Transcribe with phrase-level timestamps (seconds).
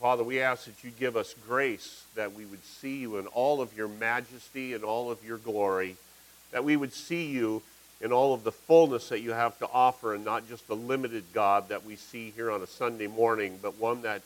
[0.00, 3.62] Father, we ask that you give us grace that we would see you in all
[3.62, 5.96] of your majesty and all of your glory,
[6.52, 7.62] that we would see you
[8.02, 11.24] in all of the fullness that you have to offer, and not just the limited
[11.32, 14.20] God that we see here on a Sunday morning, but one that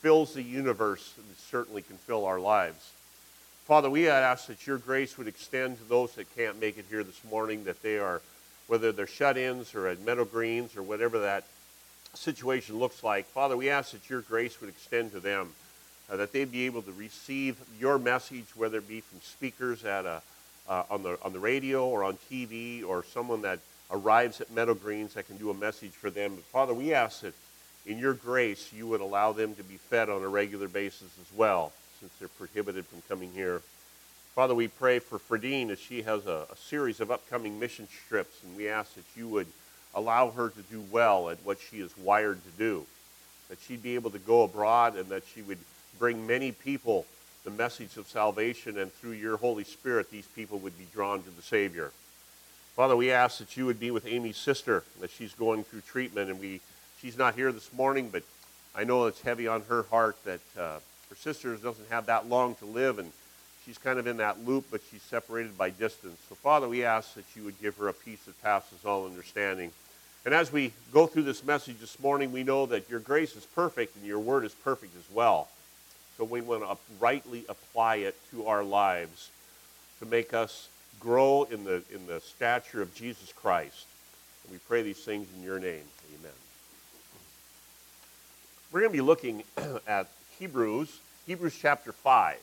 [0.00, 2.90] fills the universe and certainly can fill our lives.
[3.64, 7.04] Father, we ask that your grace would extend to those that can't make it here
[7.04, 8.20] this morning, that they are,
[8.66, 11.44] whether they're shut ins or at Meadow Greens or whatever that
[12.14, 13.26] situation looks like.
[13.26, 15.52] Father, we ask that your grace would extend to them,
[16.10, 20.04] uh, that they'd be able to receive your message, whether it be from speakers at
[20.04, 20.22] a,
[20.68, 23.58] uh, on, the, on the radio or on TV or someone that
[23.90, 26.34] arrives at Meadow Greens that can do a message for them.
[26.36, 27.34] But Father, we ask that
[27.86, 31.36] in your grace you would allow them to be fed on a regular basis as
[31.36, 33.60] well, since they're prohibited from coming here.
[34.34, 38.42] Father, we pray for Fredine as she has a, a series of upcoming mission trips,
[38.42, 39.46] and we ask that you would
[39.94, 42.86] allow her to do well at what she is wired to do,
[43.48, 45.58] that she'd be able to go abroad and that she would
[45.98, 47.06] bring many people
[47.44, 51.30] the message of salvation, and through your Holy Spirit, these people would be drawn to
[51.30, 51.90] the Savior.
[52.76, 56.30] Father, we ask that you would be with Amy's sister, that she's going through treatment,
[56.30, 56.60] and we,
[57.00, 58.22] she's not here this morning, but
[58.76, 60.78] I know it's heavy on her heart that uh,
[61.10, 63.12] her sister doesn't have that long to live, and
[63.64, 66.18] she's kind of in that loop, but she's separated by distance.
[66.28, 69.70] So, Father, we ask that you would give her a peace that passes all understanding.
[70.24, 73.44] And as we go through this message this morning, we know that your grace is
[73.44, 75.48] perfect and your word is perfect as well.
[76.16, 79.30] So we want to rightly apply it to our lives
[79.98, 80.68] to make us
[81.00, 83.86] grow in the, in the stature of Jesus Christ.
[84.44, 85.84] And we pray these things in your name.
[86.20, 86.32] Amen.
[88.70, 89.42] We're going to be looking
[89.86, 92.36] at Hebrews, Hebrews chapter 5.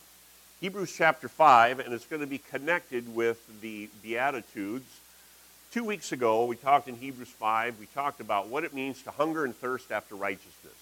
[0.62, 5.00] Hebrews chapter 5, and it's going to be connected with the Beatitudes
[5.72, 9.12] Two weeks ago, we talked in Hebrews 5, we talked about what it means to
[9.12, 10.74] hunger and thirst after righteousness.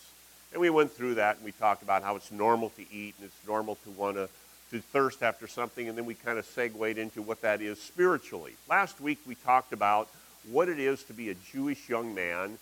[0.53, 3.25] And we went through that and we talked about how it's normal to eat and
[3.25, 4.29] it's normal to want to,
[4.71, 5.89] to thirst after something.
[5.89, 8.53] And then we kind of segued into what that is spiritually.
[8.69, 10.07] Last week, we talked about
[10.49, 12.57] what it is to be a Jewish young man.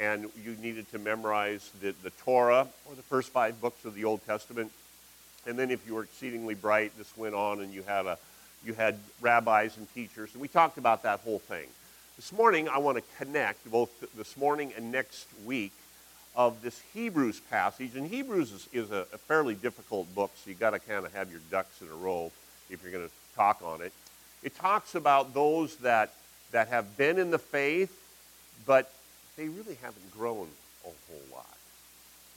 [0.00, 4.04] And you needed to memorize the, the Torah or the first five books of the
[4.04, 4.72] Old Testament.
[5.48, 8.18] And then if you were exceedingly bright, this went on and you had a
[8.64, 11.66] you had rabbis and teachers, and we talked about that whole thing.
[12.16, 15.72] This morning, I want to connect both this morning and next week
[16.34, 17.94] of this Hebrews passage.
[17.94, 21.14] And Hebrews is, is a, a, fairly difficult book, so you've got to kind of
[21.14, 22.32] have your ducks in a row
[22.70, 23.92] if you're going to talk on it.
[24.42, 26.12] It talks about those that,
[26.50, 27.96] that have been in the faith,
[28.66, 28.92] but
[29.36, 30.48] they really haven't grown.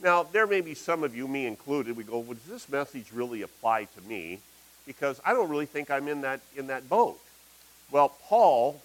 [0.02, 3.12] Now, there may be some of you, me included, we go, well, does this message
[3.12, 4.40] really apply to me?
[4.86, 7.18] because I don't really think I'm in that, in that boat.
[7.90, 8.80] Well, Paul,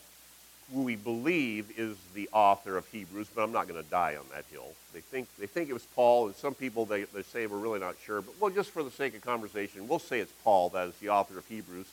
[0.74, 4.26] who we believe is the author of Hebrews, but I'm not going to die on
[4.34, 4.68] that hill.
[4.94, 7.80] They think, they think it was Paul, and some people they, they say we're really
[7.80, 10.90] not sure, but well, just for the sake of conversation, we'll say it's Paul that
[10.90, 11.88] is the author of Hebrews.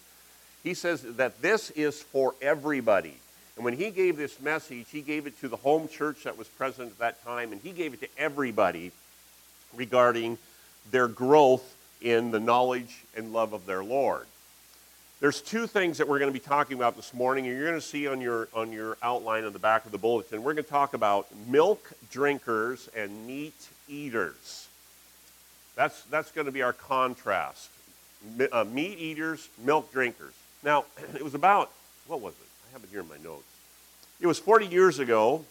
[0.62, 3.14] He says that this is for everybody.
[3.56, 6.48] And when he gave this message, he gave it to the home church that was
[6.48, 8.90] present at that time, and he gave it to everybody
[9.76, 10.38] regarding
[10.90, 14.26] their growth in the knowledge and love of their Lord.
[15.20, 17.80] There's two things that we're going to be talking about this morning, and you're going
[17.80, 20.42] to see on your, on your outline on the back of the bulletin.
[20.42, 23.54] We're going to talk about milk drinkers and meat
[23.88, 24.68] eaters.
[25.76, 27.70] That's, that's going to be our contrast.
[28.52, 30.34] Uh, meat eaters, milk drinkers.
[30.62, 30.84] Now,
[31.14, 31.70] it was about,
[32.06, 32.46] what was it?
[32.68, 33.44] I have it here in my notes.
[34.20, 35.44] It was 40 years ago,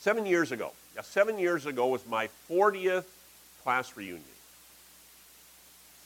[0.00, 0.72] seven years ago.
[0.98, 3.04] Yeah, seven years ago was my 40th
[3.62, 4.20] class reunion.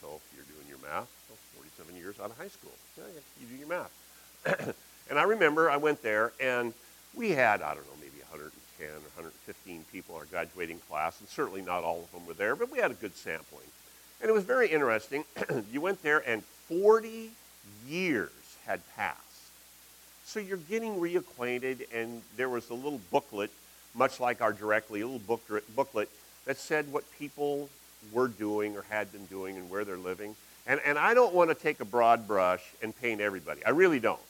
[0.03, 2.72] So if you're doing your math, well, 47 years out of high school.
[2.98, 3.04] Yeah,
[3.41, 4.75] you do your math.
[5.08, 6.75] and I remember I went there and
[7.14, 11.28] we had, I don't know, maybe 110 or 115 people in our graduating class, and
[11.31, 13.64] certainly not all of them were there, but we had a good sampling.
[14.20, 15.25] And it was very interesting.
[15.72, 17.31] you went there and 40
[17.88, 18.28] years
[18.66, 19.19] had passed.
[20.26, 23.50] So you're getting reacquainted, and there was a little booklet,
[23.94, 25.42] much like our directly, little book,
[25.75, 26.08] booklet
[26.47, 27.69] that said what people
[28.12, 30.34] were doing or had been doing and where they're living.
[30.67, 33.64] And, and I don't want to take a broad brush and paint everybody.
[33.64, 34.20] I really don't.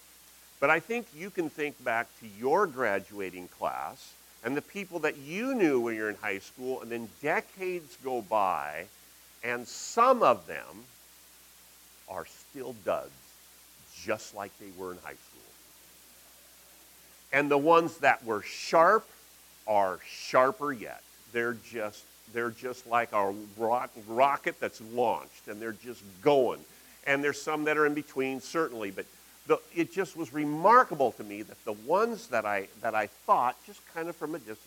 [0.60, 4.12] But I think you can think back to your graduating class
[4.44, 7.96] and the people that you knew when you were in high school, and then decades
[8.02, 8.86] go by,
[9.44, 10.84] and some of them
[12.08, 13.10] are still duds,
[14.02, 15.40] just like they were in high school.
[17.32, 19.06] And the ones that were sharp
[19.66, 23.34] are sharper yet they're just they're just like a
[24.08, 26.60] rocket that's launched and they're just going
[27.06, 29.06] and there's some that are in between certainly but
[29.46, 33.56] the, it just was remarkable to me that the ones that I that I thought
[33.66, 34.60] just kind of from a distance,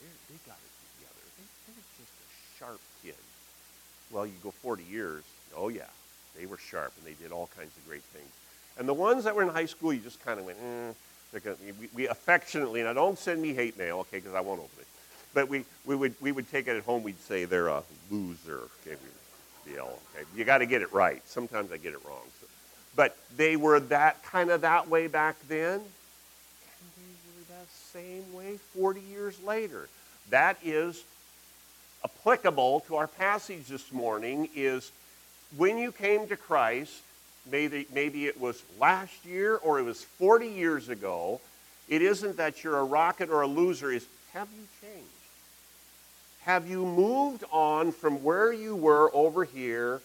[0.00, 1.24] they, they got it together.
[1.36, 2.12] They, they're just
[2.58, 3.14] sharp kid.
[4.10, 5.24] Well, you go 40 years,
[5.56, 5.82] oh yeah,
[6.38, 8.30] they were sharp and they did all kinds of great things.
[8.78, 10.92] And the ones that were in high school, you just kind of went, eh.
[11.32, 14.86] We, we affectionately, now don't send me hate mail, okay, because I won't open it.
[15.34, 18.60] But we, we, would, we would take it at home, we'd say they're a loser,
[18.86, 18.96] okay,
[19.72, 20.24] yell, okay.
[20.34, 21.22] You got to get it right.
[21.26, 22.22] Sometimes I get it wrong.
[22.40, 22.46] So.
[22.96, 25.82] But they were that kind of that way back then, and
[26.96, 27.02] they
[27.36, 29.88] were that same way 40 years later.
[30.30, 31.04] That is
[32.04, 34.92] applicable to our passage this morning is
[35.56, 37.02] when you came to Christ,
[37.50, 41.40] maybe, maybe it was last year or it was 40 years ago,
[41.88, 45.08] it isn't that you're a rocket or a loser, is have you changed?
[46.42, 50.00] Have you moved on from where you were over here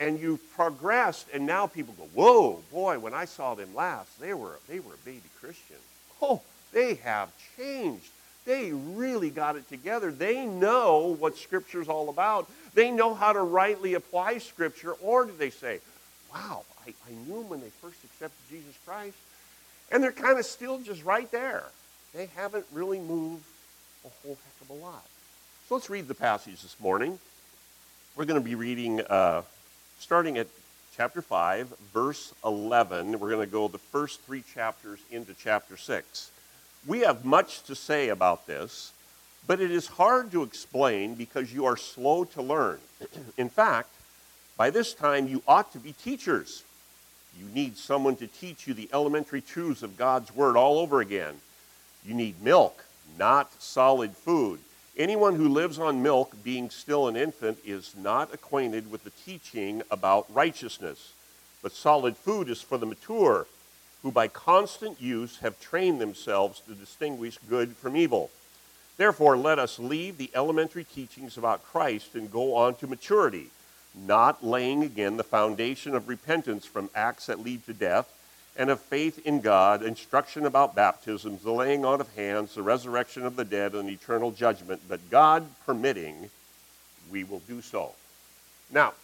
[0.00, 4.34] and you've progressed and now people go, whoa, boy, when I saw them last, they
[4.34, 5.76] were, they were a baby Christian.
[6.20, 6.42] Oh,
[6.72, 8.10] they have changed.
[8.44, 10.10] They really got it together.
[10.10, 12.48] They know what Scripture's all about.
[12.74, 14.92] They know how to rightly apply Scripture.
[14.92, 15.80] Or do they say,
[16.32, 19.16] wow, I, I knew them when they first accepted Jesus Christ.
[19.90, 21.64] And they're kind of still just right there.
[22.14, 23.44] They haven't really moved
[24.04, 25.04] a whole heck of a lot.
[25.68, 27.18] So let's read the passage this morning.
[28.16, 29.42] We're going to be reading, uh,
[29.98, 30.46] starting at
[30.96, 33.18] chapter 5, verse 11.
[33.18, 36.30] We're going to go the first three chapters into chapter 6.
[36.86, 38.92] We have much to say about this,
[39.46, 42.78] but it is hard to explain because you are slow to learn.
[43.36, 43.90] In fact,
[44.58, 46.64] by this time you ought to be teachers.
[47.38, 51.36] You need someone to teach you the elementary truths of God's Word all over again.
[52.04, 52.84] You need milk,
[53.16, 54.58] not solid food.
[54.96, 59.82] Anyone who lives on milk, being still an infant, is not acquainted with the teaching
[59.92, 61.12] about righteousness.
[61.62, 63.46] But solid food is for the mature
[64.02, 68.30] who by constant use have trained themselves to distinguish good from evil.
[68.96, 73.50] Therefore, let us leave the elementary teachings about Christ and go on to maturity,
[74.06, 78.12] not laying again the foundation of repentance from acts that lead to death,
[78.56, 83.24] and of faith in God, instruction about baptisms, the laying on of hands, the resurrection
[83.24, 84.82] of the dead, and eternal judgment.
[84.88, 86.28] But God permitting,
[87.10, 87.92] we will do so.
[88.72, 88.94] Now,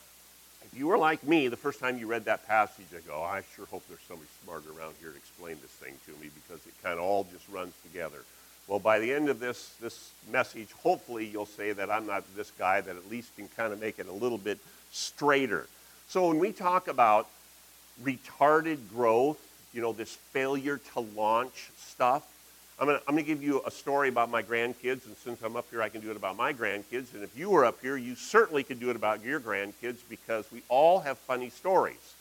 [0.64, 3.43] if you were like me, the first time you read that passage, I go, I
[3.55, 6.73] sure hope there's somebody smarter around here to explain this thing to me because it
[6.82, 8.19] kind of all just runs together.
[8.67, 12.50] Well, by the end of this, this message, hopefully you'll say that I'm not this
[12.58, 14.58] guy that at least can kind of make it a little bit
[14.94, 15.67] straighter.
[16.08, 17.29] So when we talk about
[18.02, 19.41] retarded growth,
[19.73, 22.26] you know, this failure to launch stuff,
[22.79, 25.81] I'm going to give you a story about my grandkids, and since I'm up here,
[25.81, 27.14] I can do it about my grandkids.
[27.14, 30.50] And if you were up here, you certainly could do it about your grandkids because
[30.50, 32.14] we all have funny stories.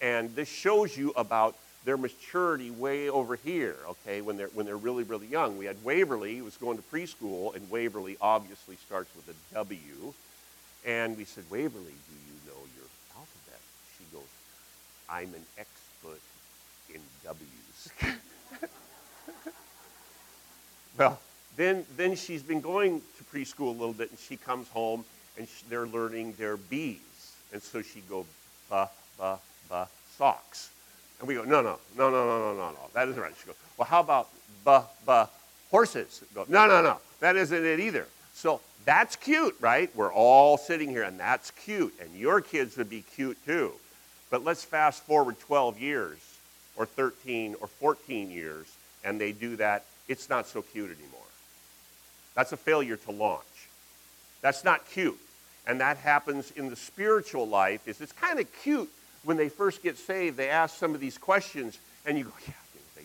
[0.00, 4.76] And this shows you about their maturity way over here, okay, when they're, when they're
[4.76, 5.58] really, really young.
[5.58, 10.14] We had Waverly, who was going to preschool, and Waverly obviously starts with a W.
[10.86, 13.60] And we said, Waverly, do you know your alphabet?
[13.96, 14.28] She goes,
[15.08, 16.20] I'm an expert
[16.94, 18.18] in W's.
[20.98, 21.20] Well,
[21.56, 25.04] then, then she's been going to preschool a little bit, and she comes home,
[25.38, 26.98] and they're learning their B's.
[27.52, 28.26] And so she go,
[28.68, 29.38] ba, ba,
[29.68, 30.70] ba, socks.
[31.20, 32.78] And we go, no, no, no, no, no, no, no, no.
[32.94, 33.32] That isn't right.
[33.40, 34.28] She goes, well, how about
[34.64, 35.28] ba, ba,
[35.70, 36.22] horses?
[36.34, 36.98] Go, no, no, no.
[37.20, 38.06] That isn't it either.
[38.34, 39.94] So that's cute, right?
[39.94, 41.92] We're all sitting here, and that's cute.
[42.00, 43.72] And your kids would be cute too.
[44.30, 46.16] But let's fast forward 12 years,
[46.74, 51.20] or 13, or 14 years, and they do that it's not so cute anymore.
[52.34, 53.44] That's a failure to launch.
[54.40, 55.18] That's not cute.
[55.66, 58.88] And that happens in the spiritual life is it's kind of cute
[59.22, 62.54] when they first get saved, they ask some of these questions and you go, yeah,
[62.96, 63.02] they,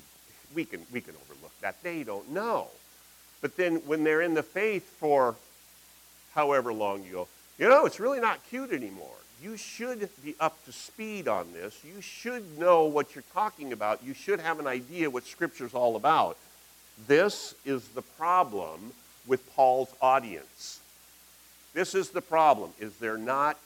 [0.56, 1.84] we, can, we can overlook that.
[1.84, 2.68] They don't know.
[3.42, 5.36] But then when they're in the faith for
[6.36, 9.16] however long you go, you know, it's really not cute anymore.
[9.42, 11.80] You should be up to speed on this.
[11.84, 14.04] You should know what you're talking about.
[14.04, 16.38] You should have an idea what Scripture's all about.
[17.08, 18.94] This is the problem
[19.28, 20.80] with Paul's audience.
[21.74, 23.58] This is the problem is they're not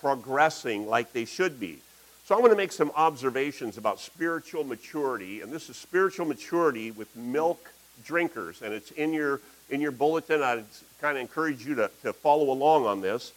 [0.00, 1.78] progressing like they should be.
[2.26, 6.90] So I want to make some observations about spiritual maturity, and this is spiritual maturity
[6.90, 7.70] with milk
[8.04, 9.40] drinkers, and it's in your
[9.74, 10.42] in your bulletin.
[10.42, 10.64] I'd
[11.00, 13.32] kind of encourage you to, to follow along on this.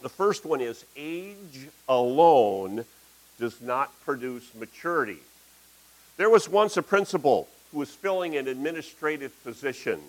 [0.00, 2.84] The first one is age alone
[3.38, 5.18] does not produce maturity.
[6.16, 10.00] There was once a principal who was filling an administrative position.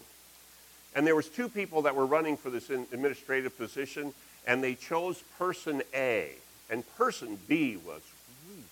[0.95, 4.13] And there was two people that were running for this administrative position,
[4.47, 6.29] and they chose person A.
[6.69, 8.01] And person B was
[8.47, 8.63] really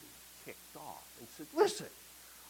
[0.45, 1.88] ticked off and said, listen,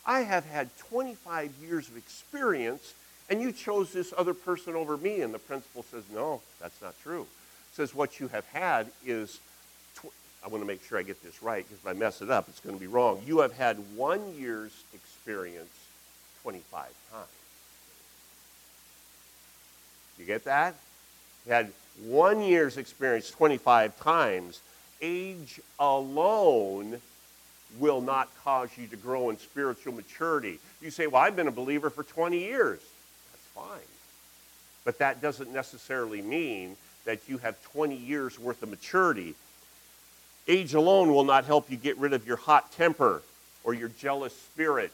[0.05, 2.93] I have had 25 years of experience
[3.29, 5.21] And you chose this other person over me.
[5.21, 7.27] And the principal says, No, that's not true.
[7.73, 9.39] Says, What you have had is,
[9.95, 10.13] tw-
[10.45, 12.49] I want to make sure I get this right because if I mess it up,
[12.49, 13.21] it's going to be wrong.
[13.25, 15.71] You have had one year's experience
[16.43, 17.27] 25 times.
[20.19, 20.75] You get that?
[21.45, 21.71] You had
[22.05, 24.61] one year's experience 25 times.
[25.01, 26.99] Age alone
[27.79, 30.59] will not cause you to grow in spiritual maturity.
[30.81, 32.79] You say, Well, I've been a believer for 20 years.
[33.55, 33.79] Fine.
[34.83, 39.35] But that doesn't necessarily mean that you have 20 years worth of maturity.
[40.47, 43.21] Age alone will not help you get rid of your hot temper
[43.63, 44.91] or your jealous spirit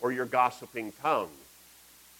[0.00, 1.30] or your gossiping tongue.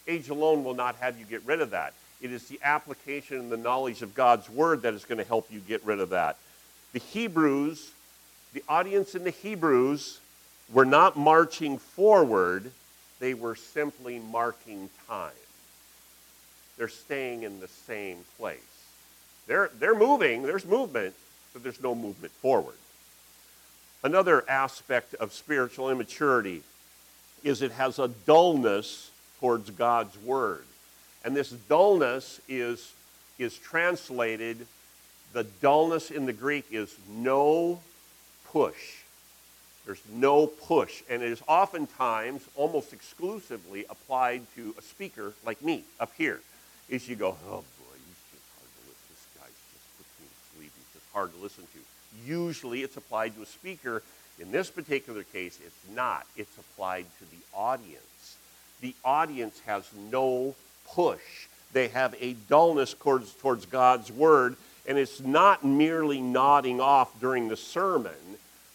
[0.06, 1.94] Age alone will not have you get rid of that.
[2.20, 5.50] It is the application and the knowledge of God's word that is going to help
[5.50, 6.37] you get rid of that.
[6.92, 7.92] The Hebrews,
[8.52, 10.20] the audience in the Hebrews,
[10.73, 12.70] were not marching forward,
[13.18, 15.30] they were simply marking time.
[16.80, 18.58] They're staying in the same place.
[19.46, 21.14] They're, they're moving, there's movement,
[21.52, 22.76] but there's no movement forward.
[24.02, 26.62] Another aspect of spiritual immaturity
[27.44, 29.10] is it has a dullness
[29.40, 30.64] towards God's word.
[31.22, 32.94] And this dullness is,
[33.38, 34.66] is translated,
[35.34, 37.80] the dullness in the Greek is no
[38.46, 39.02] push.
[39.84, 41.02] There's no push.
[41.10, 46.40] And it is oftentimes, almost exclusively, applied to a speaker like me up here.
[46.90, 49.06] Is you go, oh boy, he's just hard to listen.
[49.11, 50.73] This guy's just puts me to sleep.
[50.76, 52.28] He's just hard to listen to.
[52.28, 54.02] Usually it's applied to a speaker.
[54.40, 56.26] In this particular case, it's not.
[56.37, 58.37] It's applied to the audience.
[58.80, 60.56] The audience has no
[60.88, 61.47] push.
[61.73, 64.56] They have a dullness towards, towards God's word,
[64.88, 68.12] and it's not merely nodding off during the sermon,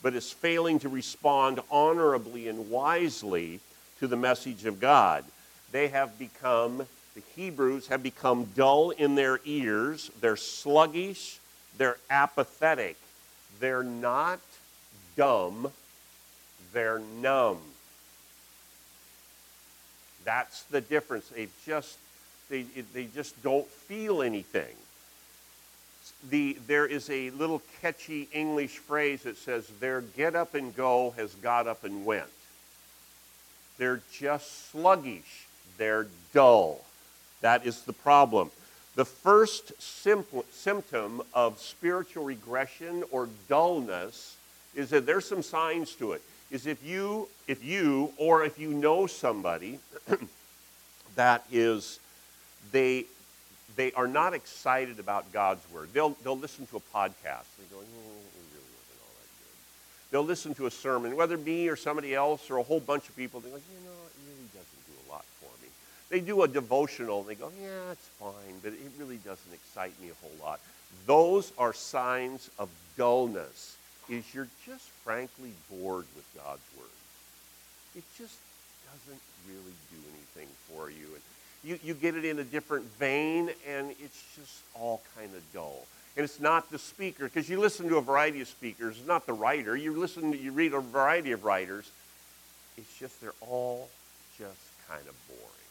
[0.01, 3.59] but it's failing to respond honorably and wisely
[3.99, 5.25] to the message of God.
[5.73, 11.39] They have become, the Hebrews have become dull in their ears, they're sluggish,
[11.77, 12.97] they're apathetic,
[13.59, 14.39] they're not
[15.15, 15.71] dumb,
[16.73, 17.59] they're numb.
[20.25, 21.29] That's the difference.
[21.29, 21.97] They've just
[22.49, 24.75] they, they just don't feel anything.
[26.29, 31.13] The, there is a little catchy English phrase that says, their get up and go
[31.17, 32.27] has got up and went.
[33.77, 35.47] They're just sluggish.
[35.77, 36.84] They're dull.
[37.45, 38.49] That is the problem.
[38.95, 44.35] The first symptom of spiritual regression or dullness
[44.73, 46.23] is that there's some signs to it.
[46.49, 49.77] Is if you, if you, or if you know somebody
[51.17, 51.99] that is
[52.71, 53.05] they,
[53.75, 55.89] they are not excited about God's word.
[55.93, 57.45] They'll, they'll listen to a podcast.
[57.59, 58.63] They go, mm, good.
[60.09, 63.15] They'll listen to a sermon, whether me or somebody else or a whole bunch of
[63.15, 63.39] people.
[63.39, 65.69] They're like, you know, it really doesn't do a lot for me.
[66.09, 67.21] They do a devotional.
[67.21, 70.59] And they go, yeah, it's fine, but it really doesn't excite me a whole lot.
[71.05, 73.77] Those are signs of dullness.
[74.07, 76.87] Is you're just frankly bored with God's word.
[77.95, 78.37] It just
[78.91, 81.07] doesn't really do anything for you.
[81.13, 81.21] And
[81.63, 85.85] you, you get it in a different vein, and it's just all kind of dull.
[86.15, 89.25] And it's not the speaker, because you listen to a variety of speakers, it's not
[89.25, 89.75] the writer.
[89.75, 91.89] You listen, you read a variety of writers.
[92.77, 93.89] It's just they're all
[94.37, 95.64] just kind of boring.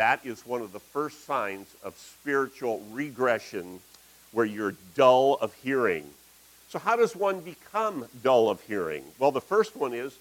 [0.00, 3.80] That is one of the first signs of spiritual regression
[4.32, 6.08] where you're dull of hearing.
[6.70, 9.04] So, how does one become dull of hearing?
[9.18, 10.16] Well, the first one is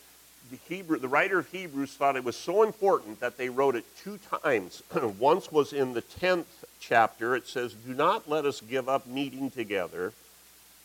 [0.52, 3.86] the, Hebrew, the writer of Hebrews thought it was so important that they wrote it
[4.04, 4.84] two times.
[5.18, 7.34] Once was in the 10th chapter.
[7.34, 10.12] It says, Do not let us give up meeting together,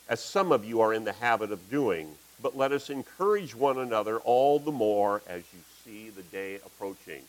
[0.09, 3.79] as some of you are in the habit of doing, but let us encourage one
[3.79, 7.23] another all the more as you see the day approaching.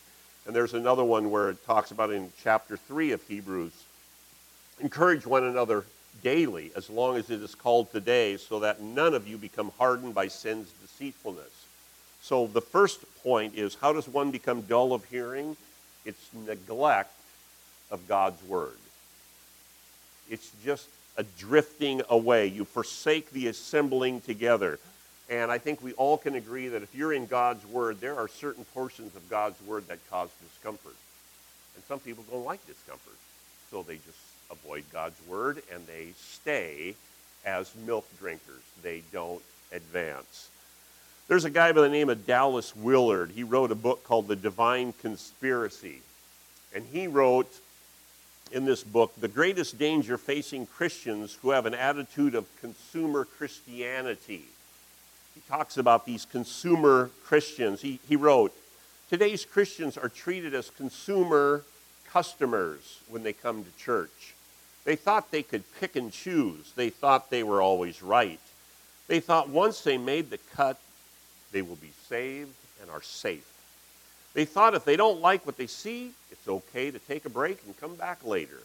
[0.46, 3.72] And there's another one where it talks about in chapter 3 of Hebrews
[4.80, 5.84] encourage one another
[6.22, 10.14] daily, as long as it is called today, so that none of you become hardened
[10.14, 11.66] by sin's deceitfulness.
[12.22, 15.56] So the first point is how does one become dull of hearing?
[16.04, 17.12] It's neglect
[17.90, 18.76] of God's word.
[20.30, 22.46] It's just a drifting away.
[22.46, 24.78] You forsake the assembling together.
[25.28, 28.28] And I think we all can agree that if you're in God's word, there are
[28.28, 30.94] certain portions of God's word that cause discomfort.
[31.74, 33.16] And some people don't like discomfort.
[33.70, 34.18] So they just
[34.50, 36.94] avoid God's word and they stay
[37.44, 38.62] as milk drinkers.
[38.82, 39.42] They don't
[39.72, 40.48] advance.
[41.28, 43.32] There's a guy by the name of Dallas Willard.
[43.34, 46.02] He wrote a book called The Divine Conspiracy.
[46.72, 47.52] And he wrote
[48.52, 54.44] in this book the greatest danger facing Christians who have an attitude of consumer Christianity.
[55.36, 57.82] He talks about these consumer Christians.
[57.82, 58.54] He, he wrote,
[59.10, 61.62] Today's Christians are treated as consumer
[62.08, 64.32] customers when they come to church.
[64.86, 66.72] They thought they could pick and choose.
[66.74, 68.40] They thought they were always right.
[69.08, 70.80] They thought once they made the cut,
[71.52, 73.46] they will be saved and are safe.
[74.32, 77.58] They thought if they don't like what they see, it's okay to take a break
[77.66, 78.60] and come back later.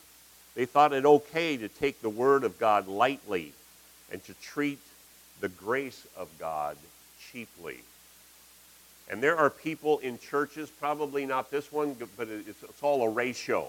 [0.55, 3.51] They thought it okay to take the Word of God lightly
[4.09, 4.79] and to treat
[5.41, 6.77] the grace of God
[7.31, 7.79] cheaply.
[9.09, 13.09] And there are people in churches, probably not this one, but it's, it's all a
[13.09, 13.67] ratio.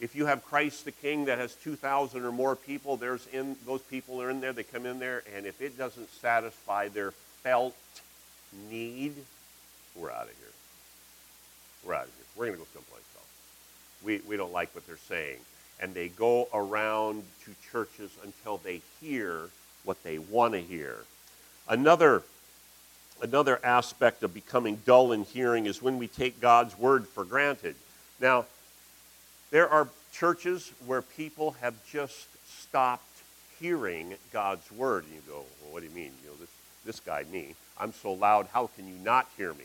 [0.00, 3.80] If you have Christ the King that has 2,000 or more people, there's in, those
[3.82, 7.12] people are in there, they come in there, and if it doesn't satisfy their
[7.42, 7.74] felt
[8.70, 9.14] need,
[9.94, 10.52] we're out of here.
[11.84, 12.24] We're out of here.
[12.36, 14.04] We're going to go someplace else.
[14.04, 15.38] We, we don't like what they're saying.
[15.80, 19.48] And they go around to churches until they hear
[19.84, 20.96] what they want to hear.
[21.68, 22.22] Another,
[23.20, 27.76] another aspect of becoming dull in hearing is when we take God's word for granted.
[28.20, 28.46] Now,
[29.50, 33.04] there are churches where people have just stopped
[33.60, 35.04] hearing God's word.
[35.04, 36.12] And you go, well, what do you mean?
[36.24, 36.50] You know, this,
[36.84, 39.64] this guy, me, I'm so loud, how can you not hear me?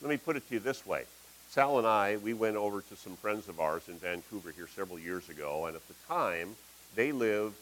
[0.00, 1.04] Let me put it to you this way.
[1.50, 4.98] Sal and I, we went over to some friends of ours in Vancouver here several
[4.98, 6.56] years ago, and at the time,
[6.94, 7.56] they lived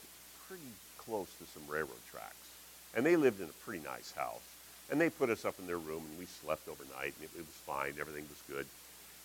[0.46, 0.62] pretty
[0.96, 2.49] close to some railroad tracks.
[2.94, 4.42] And they lived in a pretty nice house.
[4.90, 7.46] And they put us up in their room, and we slept overnight, and it, it
[7.46, 7.94] was fine.
[8.00, 8.66] Everything was good.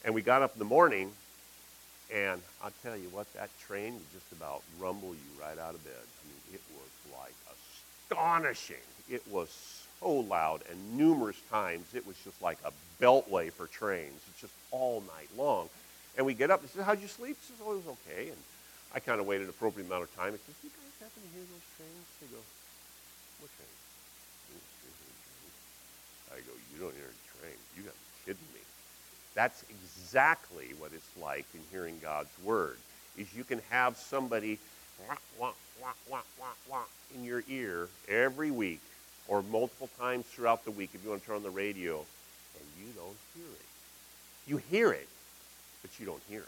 [0.04, 1.12] And we got up in the morning,
[2.14, 5.84] and I'll tell you what, that train would just about rumble you right out of
[5.84, 5.94] bed.
[5.98, 7.34] I mean, it was like
[8.12, 8.86] astonishing.
[9.10, 9.50] It was
[10.00, 14.22] so loud, and numerous times it was just like a beltway for trains.
[14.30, 15.70] It's just all night long.
[16.18, 17.38] And we get up and says, How'd you sleep?
[17.42, 18.30] He says, Oh, it was okay.
[18.30, 18.38] And
[18.94, 20.32] I kind of waited an appropriate amount of time.
[20.32, 22.06] He says, You guys happen to hear those trains?
[22.22, 22.40] They go,
[23.46, 23.68] What?
[26.34, 27.60] I go, You don't hear any trains.
[27.78, 28.62] You got to be kidding me.
[29.36, 32.78] That's exactly what it's like in hearing God's word.
[33.18, 34.60] Is you can have somebody
[35.40, 35.52] wah,
[36.10, 36.18] wah,
[36.70, 36.84] wah,
[37.14, 38.80] in your ear every week
[39.28, 42.66] or multiple times throughout the week if you want to turn on the radio and
[42.80, 43.66] you don't hear it.
[44.48, 45.08] You hear it,
[45.82, 46.48] but you don't hear it.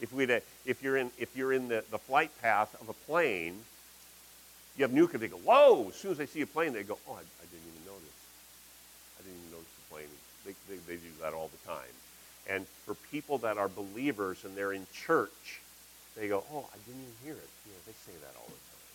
[0.00, 0.24] If, we
[0.66, 3.60] if you're in, if you're in the, the flight path of a plane,
[4.76, 6.98] you have newcomers, they go, whoa, as soon as they see a plane, they go,
[7.08, 8.18] oh, I, I didn't even notice.
[9.18, 10.12] I didn't even notice the plane.
[10.44, 11.94] They, they, they do that all the time.
[12.50, 15.62] And for people that are believers and they're in church,
[16.18, 17.50] they go, oh, I didn't even hear it.
[17.64, 18.90] You know, they say that all the time.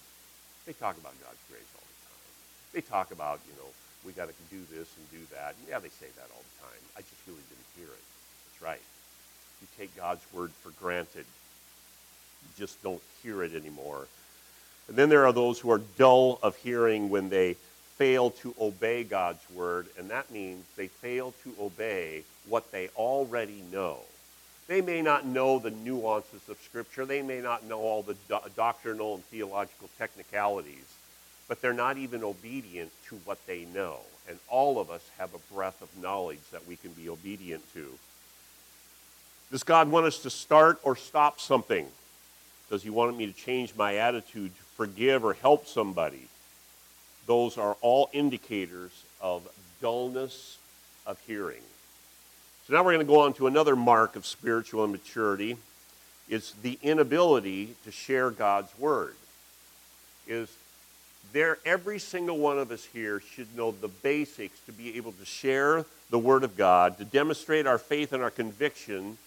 [0.68, 2.30] They talk about God's grace all the time.
[2.76, 3.72] They talk about, you know,
[4.06, 5.56] we got to do this and do that.
[5.56, 6.82] And yeah, they say that all the time.
[6.96, 8.06] I just really didn't hear it.
[8.52, 8.84] That's right.
[9.62, 11.26] You take God's word for granted.
[12.44, 14.08] You just don't hear it anymore.
[14.90, 17.54] And then there are those who are dull of hearing when they
[17.98, 23.62] fail to obey God's word, and that means they fail to obey what they already
[23.72, 24.00] know.
[24.68, 28.40] They may not know the nuances of Scripture, they may not know all the do-
[28.56, 30.86] doctrinal and theological technicalities,
[31.48, 33.98] but they're not even obedient to what they know.
[34.28, 37.88] And all of us have a breath of knowledge that we can be obedient to.
[39.52, 41.88] Does God want us to start or stop something?
[42.70, 46.30] Does He want me to change my attitude, forgive or help somebody?
[47.28, 49.46] Those are all indicators of
[49.82, 50.58] dullness
[51.06, 51.60] of hearing.
[52.66, 55.58] So now we're going to go on to another mark of spiritual immaturity.
[56.30, 59.16] It's the inability to share God's word.
[60.30, 60.50] Is
[61.34, 65.26] there, every single one of us here should know the basics to be able to
[65.26, 69.18] share the Word of God, to demonstrate our faith and our conviction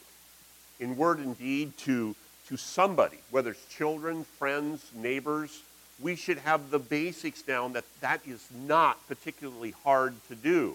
[0.81, 2.17] in word and deed to,
[2.53, 5.63] to somebody, whether it's children, friends, neighbors.
[6.03, 10.75] We should have the basics down that that is not particularly hard to do.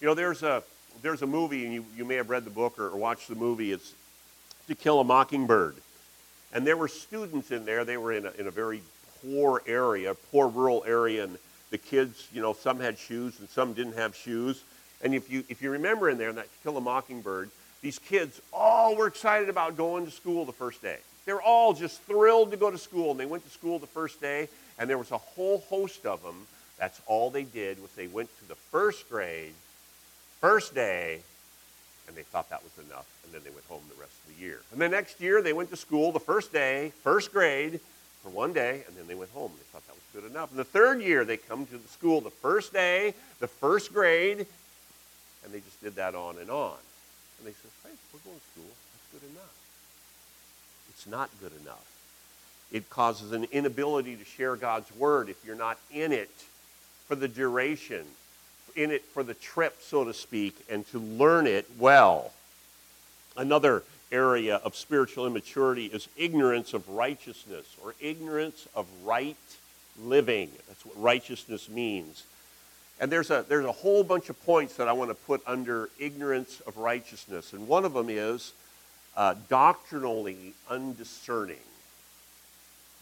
[0.00, 0.62] You know, there's a,
[1.02, 3.34] there's a movie, and you, you may have read the book or, or watched the
[3.34, 3.94] movie, it's
[4.68, 5.74] To Kill a Mockingbird.
[6.52, 8.80] And there were students in there, they were in a, in a very
[9.20, 11.36] poor area, poor rural area, and
[11.70, 14.62] the kids, you know, some had shoes and some didn't have shoes.
[15.02, 17.50] And if you, if you remember in there in that Kill a Mockingbird,
[17.82, 20.98] these kids all were excited about going to school the first day.
[21.28, 23.86] They were all just thrilled to go to school, and they went to school the
[23.86, 26.46] first day, and there was a whole host of them.
[26.78, 29.52] That's all they did was they went to the first grade,
[30.40, 31.20] first day,
[32.06, 34.42] and they thought that was enough, and then they went home the rest of the
[34.42, 34.60] year.
[34.72, 37.78] And the next year, they went to school the first day, first grade,
[38.22, 39.52] for one day, and then they went home.
[39.54, 40.48] They thought that was good enough.
[40.48, 44.46] And the third year, they come to the school the first day, the first grade,
[45.44, 46.78] and they just did that on and on.
[47.36, 48.72] And they said, hey, we're going to school.
[48.94, 49.57] That's good enough.
[50.98, 51.86] It's not good enough.
[52.72, 56.28] It causes an inability to share God's word if you're not in it
[57.06, 58.04] for the duration.
[58.74, 62.32] in it for the trip, so to speak, and to learn it well.
[63.36, 69.36] Another area of spiritual immaturity is ignorance of righteousness or ignorance of right
[70.02, 70.50] living.
[70.68, 72.24] That's what righteousness means.
[73.00, 75.88] And there's a, there's a whole bunch of points that I want to put under
[76.00, 77.52] ignorance of righteousness.
[77.52, 78.52] And one of them is
[79.18, 81.56] uh, doctrinally undiscerning.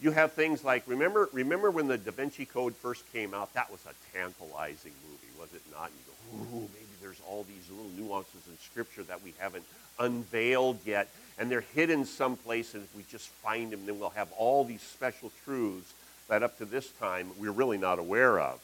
[0.01, 3.53] You have things like, remember, remember when the Da Vinci Code first came out?
[3.53, 5.89] That was a tantalizing movie, was it not?
[5.89, 9.63] And you go, ooh, maybe there's all these little nuances in Scripture that we haven't
[9.99, 11.07] unveiled yet.
[11.37, 14.81] And they're hidden someplace, and if we just find them, then we'll have all these
[14.81, 15.93] special truths
[16.29, 18.59] that up to this time we're really not aware of.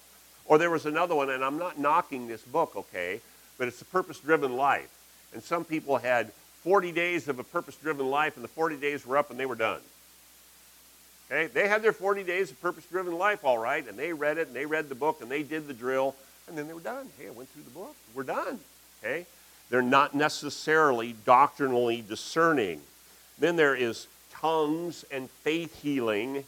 [0.45, 3.21] Or there was another one, and I'm not knocking this book, okay,
[3.59, 4.89] but it's a purpose driven life.
[5.33, 6.31] And some people had
[6.63, 9.45] 40 days of a purpose driven life, and the 40 days were up and they
[9.45, 9.81] were done.
[11.29, 11.47] Okay?
[11.47, 14.47] They had their 40 days of purpose driven life, all right, and they read it
[14.47, 16.15] and they read the book and they did the drill,
[16.47, 17.07] and then they were done.
[17.17, 17.95] Hey, I went through the book.
[18.13, 18.59] We're done.
[19.03, 19.25] Okay?
[19.69, 22.81] They're not necessarily doctrinally discerning.
[23.39, 26.43] Then there is tongues and faith healing.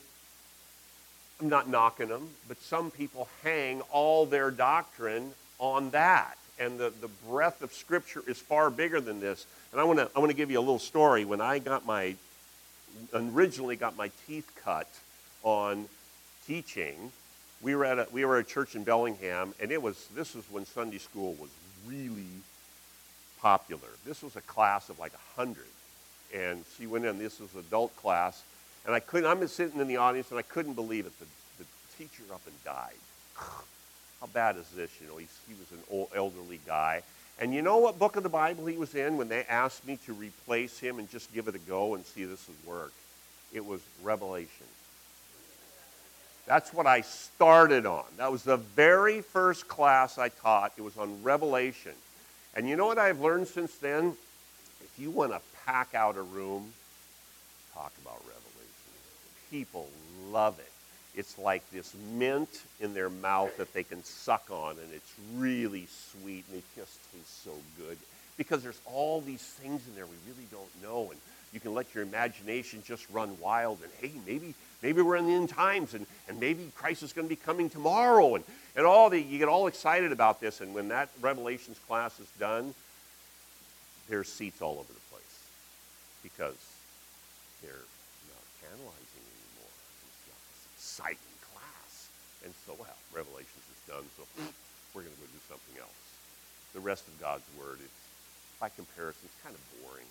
[1.42, 6.38] I'm not knocking them, but some people hang all their doctrine on that.
[6.58, 9.46] And the, the breadth of Scripture is far bigger than this.
[9.72, 11.26] And I want to I want to give you a little story.
[11.26, 12.16] When I got my
[13.14, 14.88] originally got my teeth cut
[15.44, 15.88] on
[16.48, 17.12] teaching,
[17.62, 20.34] we were at a, we were at a church in Bellingham, and it was this
[20.36, 21.50] was when Sunday school was
[21.88, 22.26] really
[23.42, 23.90] popular.
[24.06, 25.66] This was a class of like a hundred,
[26.34, 27.20] and she went in.
[27.20, 28.44] This was an adult class,
[28.86, 29.30] and I couldn't.
[29.30, 31.20] I'm sitting in the audience, and I couldn't believe it.
[31.20, 31.26] The,
[31.60, 31.66] the
[31.98, 32.94] teacher up and died.
[34.22, 34.92] How bad is this?
[35.02, 37.04] You know, he's, he was an old elderly guy,
[37.40, 39.98] and you know what book of the Bible he was in when they asked me
[40.06, 42.94] to replace him and just give it a go and see if this would work?
[43.54, 44.68] It was Revelation.
[46.46, 48.06] That's what I started on.
[48.18, 50.74] That was the very first class I taught.
[50.78, 51.94] It was on Revelation.
[52.56, 54.16] And you know what I've learned since then?
[54.82, 56.72] If you want to pack out a room,
[57.74, 58.42] talk about Revelation.
[59.50, 59.90] People
[60.32, 60.72] love it.
[61.18, 65.88] It's like this mint in their mouth that they can suck on, and it's really
[65.88, 67.98] sweet, and it just tastes so good.
[68.38, 71.20] Because there's all these things in there we really don't know, and
[71.54, 75.34] you can let your imagination just run wild, and hey, maybe maybe we're in the
[75.34, 78.44] end times, and, and maybe Christ is going to be coming tomorrow, and,
[78.76, 82.28] and all the, you get all excited about this, and when that Revelations class is
[82.40, 82.74] done,
[84.10, 85.40] there's seats all over the place
[86.22, 86.58] because
[87.62, 89.06] they're not canalizing
[90.96, 92.08] exciting class.
[92.48, 94.24] And so, well, Revelations is done, so
[94.96, 96.00] we're going to go do something else.
[96.72, 98.00] The rest of God's Word, it's,
[98.64, 100.08] by comparison, it's kind of boring.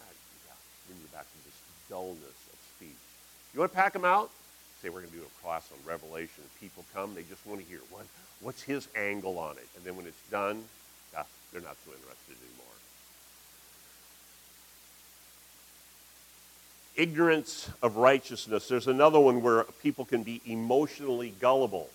[0.00, 0.08] Uh,
[0.48, 0.56] yeah,
[0.88, 1.60] you're back to this
[1.92, 3.04] dullness of speech.
[3.52, 4.32] You want to pack them out?
[4.80, 6.40] Say we're going to do a class on Revelation.
[6.56, 8.08] People come, they just want to hear what,
[8.40, 9.68] what's his angle on it.
[9.76, 10.64] And then when it's done,
[11.12, 12.63] uh, they're not so interested anymore.
[16.96, 18.68] Ignorance of righteousness.
[18.68, 21.90] There's another one where people can be emotionally gullible.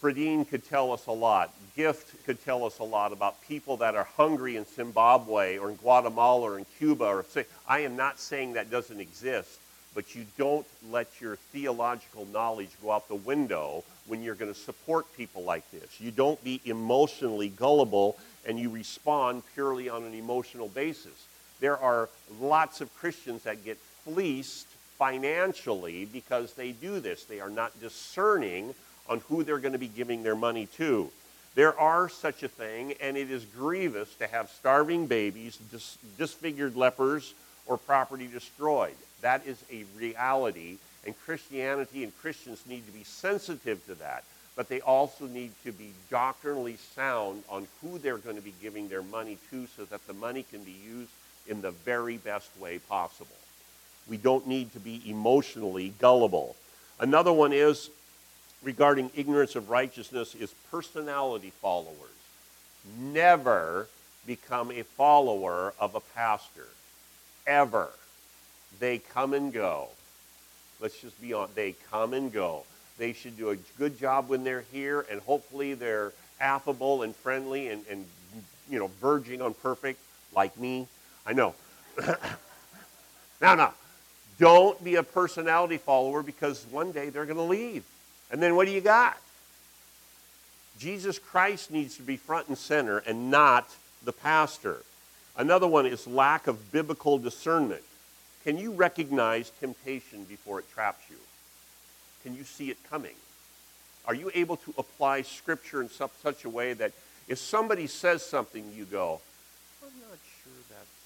[0.00, 1.52] Fredine could tell us a lot.
[1.74, 5.76] Gift could tell us a lot about people that are hungry in Zimbabwe or in
[5.76, 7.04] Guatemala or in Cuba.
[7.04, 7.24] Or
[7.66, 9.58] I am not saying that doesn't exist,
[9.94, 14.58] but you don't let your theological knowledge go out the window when you're going to
[14.58, 16.00] support people like this.
[16.00, 21.26] You don't be emotionally gullible and you respond purely on an emotional basis.
[21.60, 22.08] There are
[22.40, 24.66] lots of Christians that get fleeced
[24.98, 27.24] financially because they do this.
[27.24, 28.74] They are not discerning
[29.08, 31.10] on who they're going to be giving their money to.
[31.54, 36.76] There are such a thing, and it is grievous to have starving babies, dis- disfigured
[36.76, 37.34] lepers,
[37.66, 38.94] or property destroyed.
[39.22, 44.24] That is a reality, and Christianity and Christians need to be sensitive to that.
[44.54, 48.88] But they also need to be doctrinally sound on who they're going to be giving
[48.88, 51.10] their money to so that the money can be used
[51.46, 53.36] in the very best way possible.
[54.08, 56.56] We don't need to be emotionally gullible.
[56.98, 57.90] Another one is
[58.62, 61.94] regarding ignorance of righteousness is personality followers.
[62.98, 63.88] Never
[64.26, 66.68] become a follower of a pastor.
[67.46, 67.90] Ever.
[68.78, 69.88] They come and go.
[70.80, 71.48] Let's just be on.
[71.54, 72.64] They come and go.
[72.98, 77.68] They should do a good job when they're here, and hopefully they're affable and friendly
[77.68, 78.04] and, and
[78.68, 80.00] you know, verging on perfect,
[80.34, 80.86] like me.
[81.26, 81.54] I know.
[83.40, 83.74] now, now,
[84.38, 87.84] don't be a personality follower because one day they're going to leave.
[88.30, 89.18] And then what do you got?
[90.78, 94.82] Jesus Christ needs to be front and center and not the pastor.
[95.36, 97.82] Another one is lack of biblical discernment.
[98.44, 101.16] Can you recognize temptation before it traps you?
[102.22, 103.14] Can you see it coming?
[104.06, 106.92] Are you able to apply Scripture in such, a way that
[107.26, 109.20] if somebody says something, you go,
[109.82, 110.96] I'm not sure that's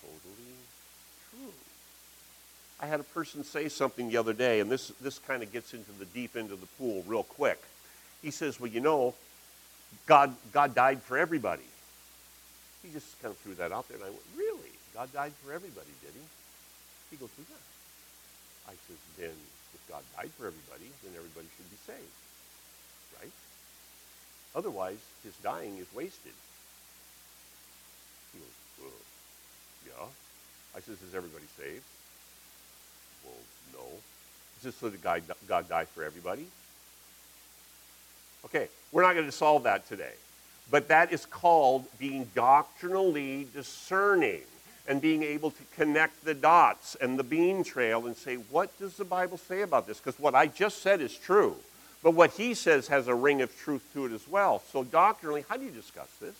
[0.00, 0.56] totally
[1.30, 1.52] true.
[2.80, 5.74] I had a person say something the other day, and this, this kind of gets
[5.74, 7.60] into the deep end of the pool real quick.
[8.22, 9.14] He says, Well, you know,
[10.06, 11.66] God, God died for everybody.
[12.82, 14.72] He just kind of threw that out there, and I went, Really?
[14.94, 16.24] God died for everybody, did he?
[17.10, 17.56] He goes, yeah.
[18.68, 19.34] I says, Then
[19.74, 22.18] if God died for everybody, then everybody should be saved.
[23.20, 23.32] Right?
[24.54, 26.32] Otherwise, his dying is wasted.
[28.32, 29.00] He goes, well,
[29.86, 30.06] yeah.
[30.76, 31.84] I says, is everybody saved?
[33.24, 33.34] Well,
[33.74, 33.86] no.
[34.58, 36.46] Is this so that God, God died for everybody?
[38.44, 40.12] Okay, we're not going to solve that today.
[40.70, 44.42] But that is called being doctrinally discerning
[44.86, 48.96] and being able to connect the dots and the bean trail and say, what does
[48.96, 49.98] the Bible say about this?
[49.98, 51.56] Because what I just said is true.
[52.02, 54.62] But what he says has a ring of truth to it as well.
[54.72, 56.34] So, doctrinally, how do you discuss this?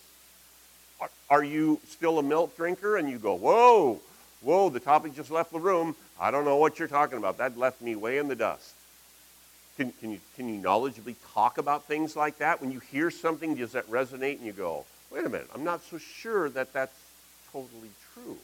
[1.01, 4.01] Are, are you still a milk drinker and you go, whoa,
[4.41, 5.97] whoa, the topic just left the room.
[6.21, 7.39] I don't know what you're talking about.
[7.39, 8.75] That left me way in the dust.
[9.77, 12.61] Can, can, you, can you knowledgeably talk about things like that?
[12.61, 15.83] When you hear something, does that resonate and you go, wait a minute, I'm not
[15.85, 16.99] so sure that that's
[17.53, 18.37] totally true.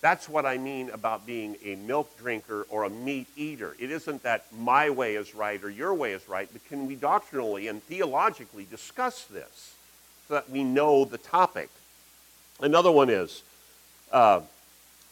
[0.00, 3.74] That's what I mean about being a milk drinker or a meat eater.
[3.78, 6.94] It isn't that my way is right or your way is right, but can we
[6.94, 9.74] doctrinally and theologically discuss this
[10.28, 11.70] so that we know the topic?
[12.60, 13.42] Another one is
[14.12, 14.40] uh,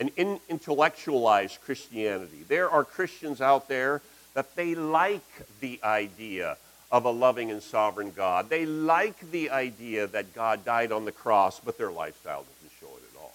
[0.00, 2.44] an in- intellectualized Christianity.
[2.48, 4.02] There are Christians out there
[4.35, 5.22] that they like
[5.61, 6.57] the idea
[6.90, 8.48] of a loving and sovereign God.
[8.48, 12.87] They like the idea that God died on the cross, but their lifestyle doesn't show
[12.96, 13.35] it at all.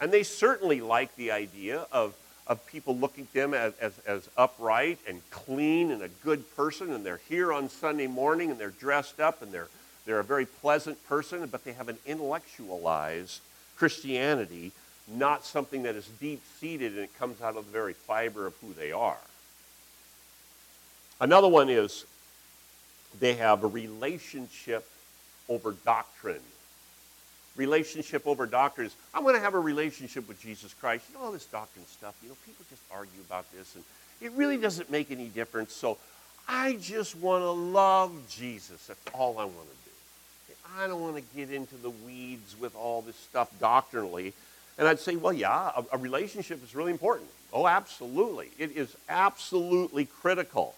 [0.00, 2.14] And they certainly like the idea of,
[2.46, 6.92] of people looking at them as, as, as upright and clean and a good person,
[6.92, 9.68] and they're here on Sunday morning and they're dressed up and they're,
[10.06, 13.40] they're a very pleasant person, but they have an intellectualized
[13.76, 14.72] Christianity,
[15.14, 18.54] not something that is deep seated and it comes out of the very fiber of
[18.60, 19.16] who they are.
[21.20, 22.04] Another one is
[23.18, 24.86] they have a relationship
[25.48, 26.42] over doctrine.
[27.56, 31.06] Relationship over doctrine is, I want to have a relationship with Jesus Christ.
[31.08, 33.82] You know, all this doctrine stuff, you know, people just argue about this, and
[34.20, 35.72] it really doesn't make any difference.
[35.72, 35.98] So
[36.46, 38.86] I just want to love Jesus.
[38.86, 40.54] That's all I want to do.
[40.78, 44.34] I don't want to get into the weeds with all this stuff doctrinally.
[44.78, 47.28] And I'd say, well, yeah, a, a relationship is really important.
[47.52, 48.50] Oh, absolutely.
[48.58, 50.74] It is absolutely critical.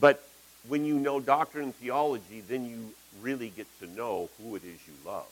[0.00, 0.26] But
[0.68, 4.78] when you know doctrine and theology, then you really get to know who it is
[4.86, 5.26] you love.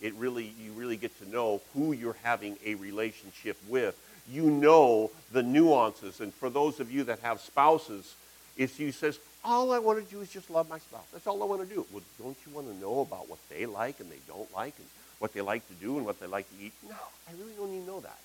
[0.00, 3.96] It really, you really get to know who you're having a relationship with.
[4.30, 6.20] You know the nuances.
[6.20, 8.14] And for those of you that have spouses,
[8.56, 11.06] if you says, all I want to do is just love my spouse.
[11.12, 11.84] That's all I want to do.
[11.92, 14.86] Well, don't you want to know about what they like and they don't like and
[15.22, 16.72] what they like to do and what they like to eat?
[16.88, 16.96] No,
[17.28, 18.18] I really don't even know that.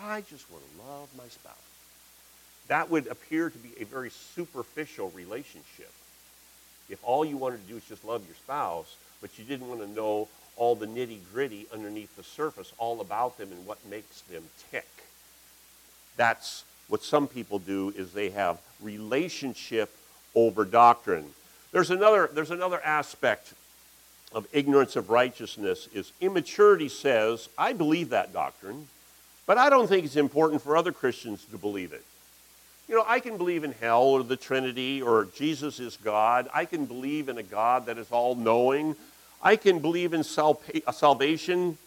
[0.00, 1.54] I just want to love my spouse
[2.68, 5.92] that would appear to be a very superficial relationship.
[6.88, 9.80] If all you wanted to do is just love your spouse, but you didn't want
[9.80, 14.20] to know all the nitty gritty underneath the surface, all about them and what makes
[14.22, 14.88] them tick.
[16.16, 19.90] That's what some people do is they have relationship
[20.34, 21.30] over doctrine.
[21.72, 23.54] There's another, there's another aspect
[24.34, 28.88] of ignorance of righteousness is immaturity says, I believe that doctrine,
[29.46, 32.04] but I don't think it's important for other Christians to believe it.
[32.88, 36.48] You know, I can believe in hell or the Trinity or Jesus is God.
[36.52, 38.96] I can believe in a God that is all knowing.
[39.42, 41.78] I can believe in uh, salvation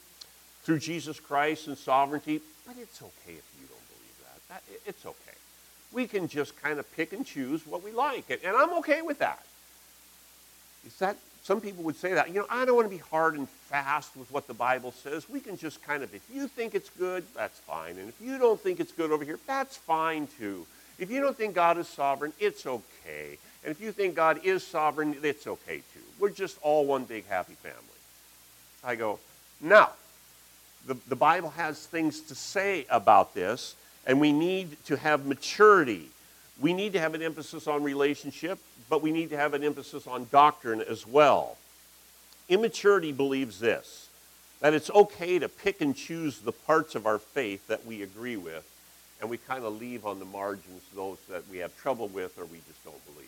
[0.63, 4.49] through Jesus Christ and sovereignty, but it's okay if you don't believe that.
[4.49, 5.15] that it's okay.
[5.91, 9.19] We can just kind of pick and choose what we like, and I'm okay with
[9.19, 9.43] that.
[10.86, 13.36] Is that some people would say that, you know, I don't want to be hard
[13.36, 15.29] and fast with what the Bible says.
[15.29, 17.91] We can just kind of, if you think it's good, that's fine.
[17.97, 20.67] And if you don't think it's good over here, that's fine too.
[20.99, 23.38] If you don't think God is sovereign, it's okay.
[23.63, 26.01] And if you think God is sovereign, it's okay too.
[26.19, 27.79] We're just all one big happy family.
[28.83, 29.17] I go,
[29.62, 29.91] now,
[30.86, 36.10] the, the Bible has things to say about this, and we need to have maturity.
[36.60, 40.08] We need to have an emphasis on relationship, but we need to have an emphasis
[40.08, 41.58] on doctrine as well.
[42.50, 44.10] Immaturity believes this
[44.60, 48.38] that it's okay to pick and choose the parts of our faith that we agree
[48.38, 48.65] with
[49.21, 52.45] and we kind of leave on the margins those that we have trouble with or
[52.45, 53.28] we just don't believe.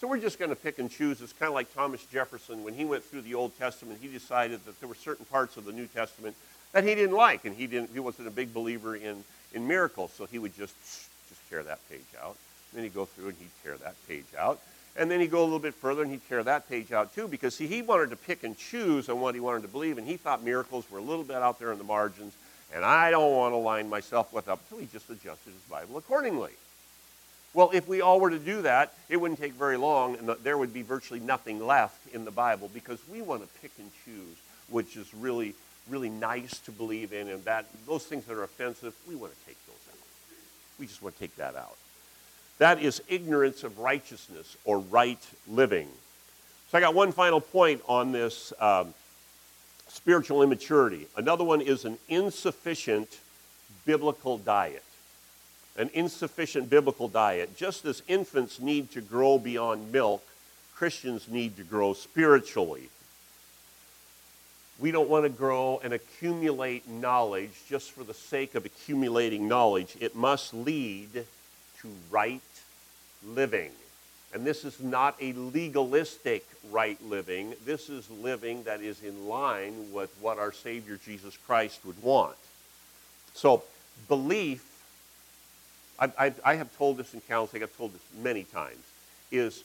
[0.00, 1.20] So we're just going to pick and choose.
[1.20, 2.64] It's kind of like Thomas Jefferson.
[2.64, 5.64] When he went through the Old Testament, he decided that there were certain parts of
[5.64, 6.34] the New Testament
[6.72, 9.22] that he didn't like, and he, didn't, he wasn't a big believer in,
[9.54, 10.74] in miracles, so he would just,
[11.28, 12.36] just tear that page out.
[12.72, 14.58] then he'd go through and he'd tear that page out.
[14.96, 17.28] And then he'd go a little bit further and he'd tear that page out too,
[17.28, 20.06] because see, he wanted to pick and choose on what he wanted to believe, and
[20.06, 22.34] he thought miracles were a little bit out there in the margins,
[22.74, 24.60] and I don't want to line myself with up.
[24.68, 26.52] So he just adjusted his Bible accordingly.
[27.54, 30.56] Well, if we all were to do that, it wouldn't take very long, and there
[30.56, 34.36] would be virtually nothing left in the Bible because we want to pick and choose
[34.72, 35.54] which is really,
[35.88, 39.46] really nice to believe in, and that those things that are offensive, we want to
[39.46, 39.98] take those out.
[40.80, 41.76] We just want to take that out.
[42.62, 45.88] That is ignorance of righteousness or right living.
[46.70, 48.94] So I got one final point on this um,
[49.88, 51.08] spiritual immaturity.
[51.16, 53.18] Another one is an insufficient
[53.84, 54.84] biblical diet.
[55.76, 57.56] An insufficient biblical diet.
[57.56, 60.24] Just as infants need to grow beyond milk,
[60.76, 62.90] Christians need to grow spiritually.
[64.78, 69.96] We don't want to grow and accumulate knowledge just for the sake of accumulating knowledge.
[69.98, 71.26] It must lead
[71.80, 72.40] to right
[73.26, 73.70] living.
[74.34, 77.54] And this is not a legalistic right living.
[77.66, 82.36] This is living that is in line with what our Savior Jesus Christ would want.
[83.34, 83.62] So,
[84.08, 84.64] belief,
[85.98, 88.82] I, I, I have told this in counseling, I've told this many times,
[89.30, 89.64] is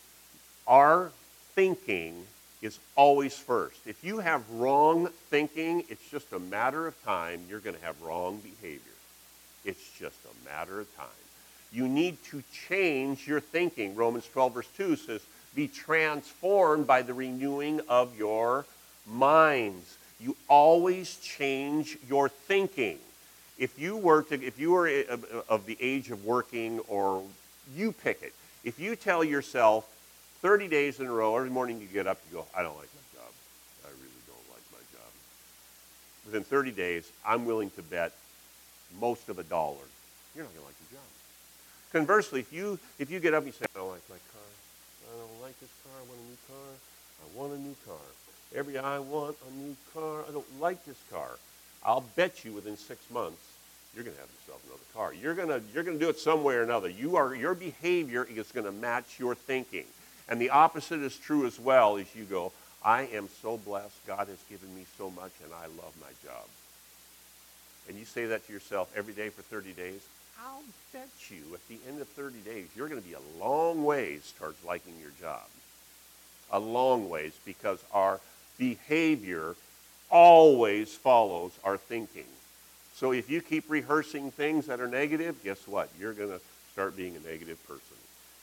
[0.68, 1.12] our
[1.54, 2.26] thinking
[2.62, 3.80] is always first.
[3.86, 8.02] If you have wrong thinking, it's just a matter of time you're going to have
[8.02, 8.82] wrong behavior.
[9.64, 11.08] It's just a matter of time.
[11.72, 13.96] You need to change your thinking.
[13.96, 15.22] Romans 12, verse 2 says,
[15.56, 18.66] Be transformed by the renewing of your
[19.06, 19.98] minds.
[20.20, 23.00] You always change your thinking.
[23.58, 25.18] If you were to, if you were uh,
[25.50, 27.24] of the age of working, or
[27.76, 29.88] you pick it, if you tell yourself,
[30.42, 32.90] 30 days in a row, every morning you get up, you go, I don't like
[32.94, 33.32] my job.
[33.86, 35.10] I really don't like my job.
[36.26, 38.14] Within 30 days, I'm willing to bet
[39.00, 39.86] most of a dollar,
[40.36, 41.17] you're not going to like your job.
[41.98, 44.50] Conversely, if you, if you get up and you say, I don't like my car,
[45.12, 46.70] I don't like this car, I want a new car,
[47.24, 48.06] I want a new car.
[48.56, 51.40] Every I want a new car, I don't like this car.
[51.84, 53.42] I'll bet you within six months,
[53.96, 55.12] you're going to have yourself another car.
[55.12, 56.88] You're going to, you're going to do it some way or another.
[56.88, 59.86] You are, your behavior is going to match your thinking.
[60.30, 62.52] And the opposite is true as well as you go,
[62.86, 64.06] I am so blessed.
[64.06, 66.46] God has given me so much, and I love my job.
[67.90, 70.02] And you say that to yourself every day for 30 days.
[70.44, 73.84] I'll bet you at the end of 30 days, you're going to be a long
[73.84, 75.44] ways towards liking your job.
[76.52, 78.20] A long ways because our
[78.58, 79.56] behavior
[80.10, 82.26] always follows our thinking.
[82.96, 85.90] So if you keep rehearsing things that are negative, guess what?
[86.00, 86.40] You're going to
[86.72, 87.82] start being a negative person.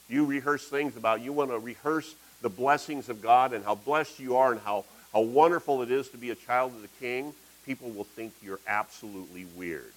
[0.09, 4.21] You rehearse things about, you want to rehearse the blessings of God and how blessed
[4.21, 7.33] you are and how, how wonderful it is to be a child of the King.
[7.65, 9.93] People will think you're absolutely weird.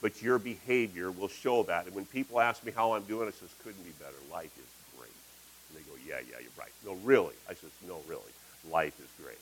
[0.00, 1.86] But your behavior will show that.
[1.86, 4.14] And when people ask me how I'm doing, I says, couldn't be better.
[4.30, 5.10] Life is great.
[5.68, 6.70] And they go, yeah, yeah, you're right.
[6.86, 7.34] No, really.
[7.48, 8.22] I says, no, really.
[8.70, 9.38] Life is great.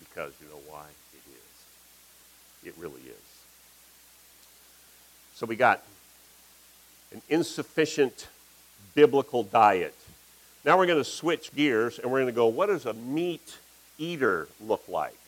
[0.00, 0.86] Because you know why?
[1.12, 2.74] It is.
[2.74, 3.44] It really is.
[5.34, 5.82] So we got
[7.12, 8.28] an insufficient
[8.94, 9.94] biblical diet.
[10.64, 13.58] Now we're going to switch gears and we're going to go, what does a meat
[13.98, 15.18] eater look like?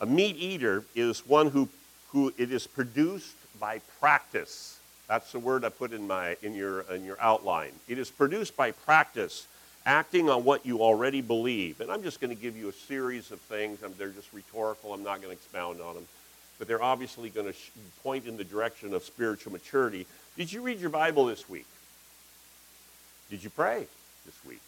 [0.00, 1.68] A meat eater is one who,
[2.08, 4.78] who it is produced by practice.
[5.08, 7.72] That's the word I put in, my, in, your, in your outline.
[7.88, 9.46] It is produced by practice,
[9.86, 11.80] acting on what you already believe.
[11.80, 13.78] And I'm just going to give you a series of things.
[13.96, 14.92] They're just rhetorical.
[14.92, 16.04] I'm not going to expound on them.
[16.58, 17.58] But they're obviously going to
[18.02, 20.06] point in the direction of spiritual maturity.
[20.36, 21.66] Did you read your Bible this week?
[23.30, 23.86] Did you pray
[24.26, 24.60] this week?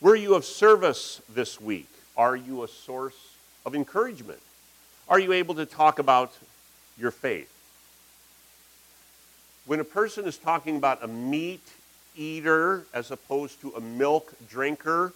[0.00, 1.90] Were you of service this week?
[2.16, 4.40] Are you a source of encouragement?
[5.10, 6.32] Are you able to talk about
[7.00, 7.50] your faith?
[9.66, 11.62] When a person is talking about a meat
[12.16, 15.12] eater as opposed to a milk drinker,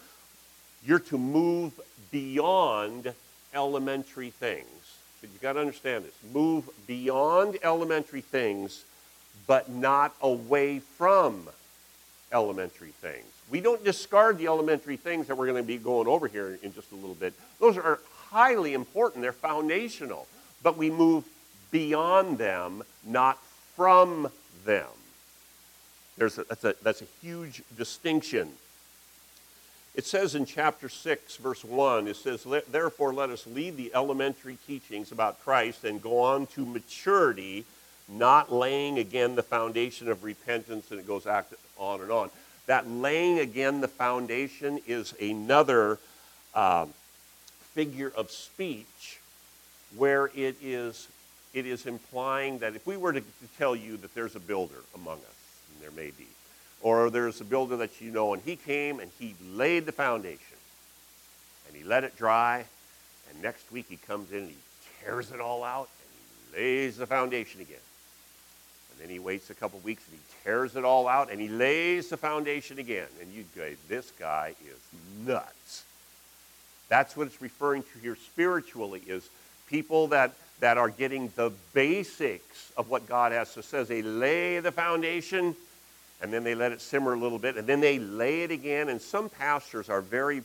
[0.85, 1.73] you're to move
[2.11, 3.13] beyond
[3.55, 4.69] elementary things.
[5.21, 6.15] But you've got to understand this.
[6.33, 8.85] Move beyond elementary things,
[9.47, 11.49] but not away from
[12.33, 13.25] elementary things.
[13.51, 16.75] We don't discard the elementary things that we're going to be going over here in
[16.75, 17.33] just a little bit.
[17.61, 18.01] Those are
[18.31, 20.27] highly important, they're foundational,
[20.63, 21.25] but we move
[21.75, 23.37] beyond them, not
[23.75, 24.31] from
[24.65, 24.87] them.
[26.17, 28.49] There's a, that's, a, that's a huge distinction.
[29.97, 34.57] It says in chapter 6, verse 1, it says, Therefore, let us leave the elementary
[34.69, 37.65] teachings about Christ and go on to maturity
[38.09, 42.31] not laying again the foundation of repentance, and it goes on and on.
[42.67, 45.99] That laying again the foundation is another
[46.55, 46.87] uh,
[47.73, 49.19] figure of speech
[49.97, 51.09] where it is,
[51.55, 54.83] it is implying that if we were to, to tell you that there's a builder
[54.95, 56.27] among us, and there may be,
[56.83, 60.59] Or there's a builder that you know, and he came and he laid the foundation.
[61.67, 62.67] And he let it dry.
[63.31, 64.57] And next week he comes in and he
[65.03, 65.89] tears it all out
[66.53, 67.79] and he lays the foundation again.
[68.91, 71.49] And then he waits a couple weeks and he tears it all out and he
[71.49, 73.09] lays the foundation again.
[73.21, 75.85] And you go, this guy is nuts.
[76.89, 79.29] That's what it's referring to here spiritually is
[79.69, 83.51] people that, that are getting the basics of what God has.
[83.51, 85.57] So says they lay the foundation
[86.23, 88.89] and then they let it simmer a little bit and then they lay it again.
[88.89, 90.43] And some pastors are very,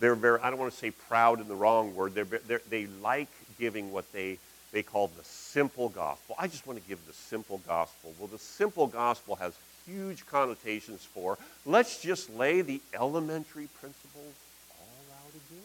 [0.00, 2.14] they're very, I don't want to say proud in the wrong word.
[2.14, 4.38] They're, they're, they like giving what they,
[4.72, 6.34] they call the simple gospel.
[6.38, 8.12] I just want to give the simple gospel.
[8.18, 9.54] Well, the simple gospel has
[9.86, 14.34] huge connotations for let's just lay the elementary principles
[14.78, 15.62] all out again.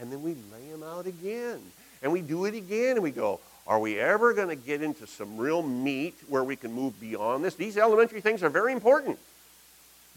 [0.00, 1.60] And then we lay them out again.
[2.02, 5.06] And we do it again and we go, are we ever going to get into
[5.06, 7.56] some real meat where we can move beyond this?
[7.56, 9.18] These elementary things are very important,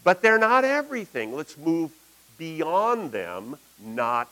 [0.04, 1.34] but they're not everything.
[1.34, 1.90] Let's move
[2.38, 4.28] beyond them, not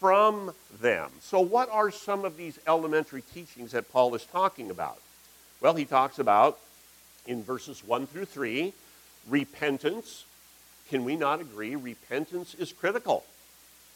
[0.00, 1.10] from them.
[1.20, 4.98] So, what are some of these elementary teachings that Paul is talking about?
[5.60, 6.58] Well, he talks about
[7.26, 8.72] in verses 1 through 3
[9.28, 10.24] repentance.
[10.88, 11.76] Can we not agree?
[11.76, 13.24] Repentance is critical.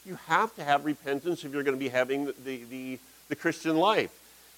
[0.05, 2.99] You have to have repentance if you're going to be having the, the, the,
[3.29, 4.11] the Christian life.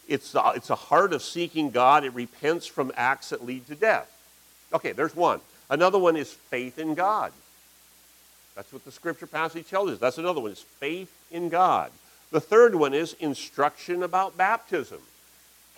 [0.08, 2.04] It's a, it's a heart of seeking God.
[2.04, 4.10] It repents from acts that lead to death.
[4.72, 5.40] Okay, there's one.
[5.70, 7.32] Another one is faith in God.
[8.54, 9.98] That's what the scripture passage tells us.
[9.98, 11.90] That's another one, is faith in God.
[12.30, 15.00] The third one is instruction about baptism.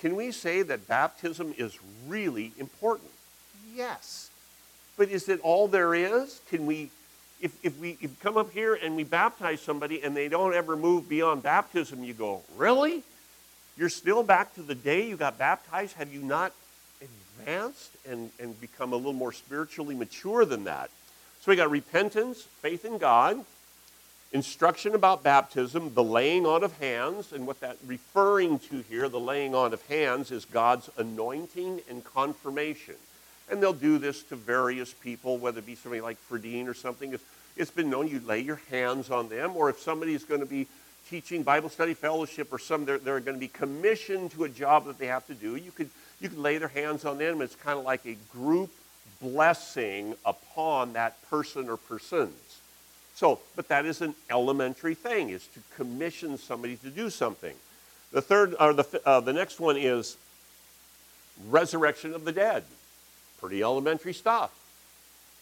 [0.00, 3.10] Can we say that baptism is really important?
[3.74, 4.30] Yes.
[4.96, 6.40] But is it all there is?
[6.48, 6.90] Can we,
[7.44, 10.76] if, if we if come up here and we baptize somebody and they don't ever
[10.76, 13.02] move beyond baptism, you go, really?
[13.76, 15.94] You're still back to the day you got baptized?
[15.96, 16.52] Have you not
[17.02, 20.88] advanced and, and become a little more spiritually mature than that?
[21.42, 23.44] So we got repentance, faith in God,
[24.32, 29.20] instruction about baptism, the laying on of hands, and what that referring to here, the
[29.20, 32.94] laying on of hands, is God's anointing and confirmation.
[33.50, 37.12] And they'll do this to various people, whether it be somebody like Ferdine or something.
[37.12, 37.22] It's,
[37.56, 40.46] it's been known you lay your hands on them, or if somebody is going to
[40.46, 40.66] be
[41.08, 44.86] teaching Bible study fellowship or some they're, they're going to be commissioned to a job
[44.86, 45.90] that they have to do, you could
[46.20, 47.42] you could lay their hands on them.
[47.42, 48.70] It's kind of like a group
[49.20, 52.60] blessing upon that person or persons.
[53.14, 57.54] So, but that is an elementary thing, is to commission somebody to do something.
[58.12, 60.16] The third, or the, uh, the next one is
[61.48, 62.64] resurrection of the dead.
[63.40, 64.50] Pretty elementary stuff.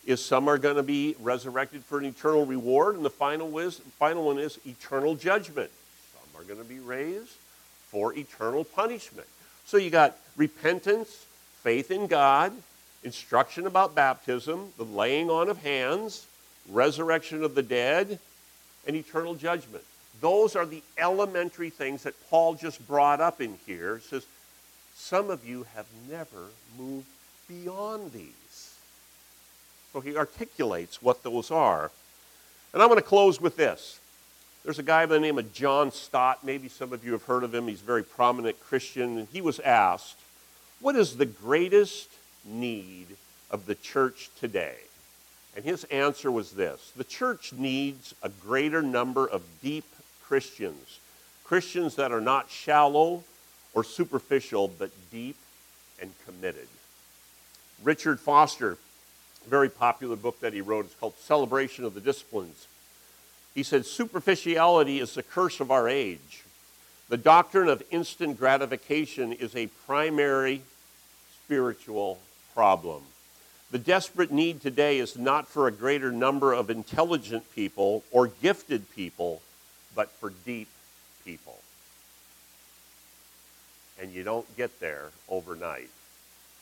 [0.04, 3.48] Is some are going to be resurrected for an eternal reward, and the final,
[3.98, 5.70] final one is eternal judgment.
[6.12, 7.36] Some are going to be raised
[7.88, 9.28] for eternal punishment.
[9.64, 11.24] So you got repentance,
[11.62, 12.52] faith in God,
[13.04, 16.26] instruction about baptism, the laying on of hands,
[16.68, 18.18] resurrection of the dead,
[18.86, 19.84] and eternal judgment.
[20.20, 23.96] Those are the elementary things that Paul just brought up in here.
[23.96, 24.26] It says,
[24.94, 26.46] some of you have never
[26.78, 27.06] moved
[27.48, 28.32] beyond these.
[29.92, 31.90] So he articulates what those are.
[32.72, 34.00] And I'm going to close with this.
[34.64, 36.44] There's a guy by the name of John Stott.
[36.44, 37.66] Maybe some of you have heard of him.
[37.66, 39.18] He's a very prominent Christian.
[39.18, 40.16] And he was asked,
[40.80, 42.08] What is the greatest
[42.44, 43.06] need
[43.50, 44.76] of the church today?
[45.54, 49.84] And his answer was this The church needs a greater number of deep
[50.24, 51.00] Christians,
[51.44, 53.24] Christians that are not shallow
[53.74, 55.36] or superficial, but deep
[56.00, 56.68] and committed.
[57.82, 58.78] Richard Foster,
[59.48, 62.66] very popular book that he wrote, is called Celebration of the Disciplines.
[63.54, 66.44] He said, Superficiality is the curse of our age.
[67.08, 70.62] The doctrine of instant gratification is a primary
[71.44, 72.18] spiritual
[72.54, 73.02] problem.
[73.70, 78.90] The desperate need today is not for a greater number of intelligent people or gifted
[78.94, 79.40] people,
[79.94, 80.68] but for deep
[81.24, 81.58] people.
[84.00, 85.90] And you don't get there overnight.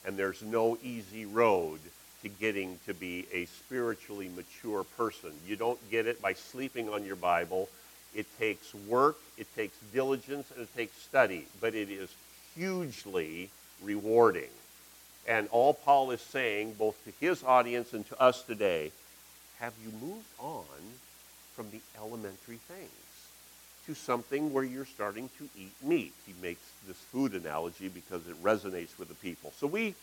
[0.05, 1.79] And there's no easy road
[2.21, 5.31] to getting to be a spiritually mature person.
[5.47, 7.69] You don't get it by sleeping on your Bible.
[8.13, 12.13] It takes work, it takes diligence, and it takes study, but it is
[12.55, 13.49] hugely
[13.81, 14.49] rewarding.
[15.27, 18.91] And all Paul is saying, both to his audience and to us today,
[19.59, 20.65] have you moved on
[21.55, 22.89] from the elementary things
[23.85, 26.13] to something where you're starting to eat meat?
[26.25, 29.53] He makes this food analogy because it resonates with the people.
[29.59, 29.95] So we,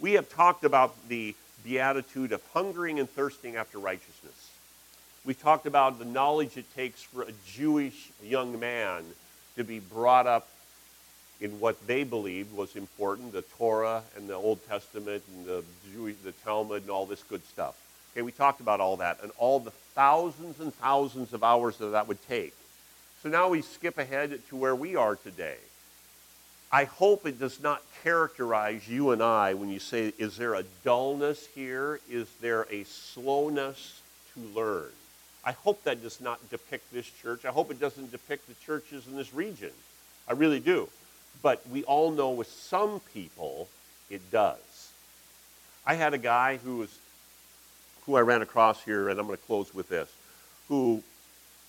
[0.00, 4.50] we have talked about the beatitude of hungering and thirsting after righteousness.
[5.24, 9.04] We talked about the knowledge it takes for a Jewish young man
[9.56, 10.48] to be brought up
[11.40, 16.16] in what they believed was important the Torah and the Old Testament and the, Jewish,
[16.24, 17.74] the Talmud and all this good stuff.
[18.12, 21.86] Okay, we talked about all that and all the thousands and thousands of hours that
[21.86, 22.54] that would take.
[23.22, 25.56] So now we skip ahead to where we are today.
[26.74, 30.64] I hope it does not characterize you and I when you say, is there a
[30.82, 32.00] dullness here?
[32.10, 34.02] Is there a slowness
[34.32, 34.90] to learn?
[35.44, 37.44] I hope that does not depict this church.
[37.44, 39.70] I hope it doesn't depict the churches in this region.
[40.26, 40.88] I really do.
[41.44, 43.68] But we all know with some people,
[44.10, 44.90] it does.
[45.86, 46.98] I had a guy who was,
[48.04, 50.12] who I ran across here, and I'm going to close with this,
[50.66, 51.04] who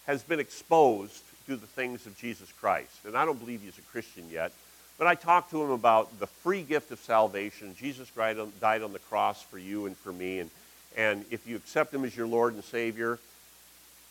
[0.07, 3.05] has been exposed to the things of Jesus Christ.
[3.05, 4.51] And I don't believe he's a Christian yet,
[4.97, 7.75] but I talked to him about the free gift of salvation.
[7.77, 10.39] Jesus died on the cross for you and for me.
[10.39, 10.49] And,
[10.95, 13.19] and if you accept him as your Lord and Savior,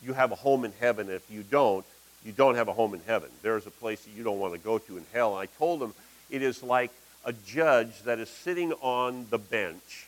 [0.02, 1.08] you have a home in heaven.
[1.08, 1.86] If you don't,
[2.24, 3.30] you don't have a home in heaven.
[3.42, 5.38] There is a place that you don't want to go to in hell.
[5.38, 5.94] And I told him
[6.30, 6.90] it is like
[7.24, 10.06] a judge that is sitting on the bench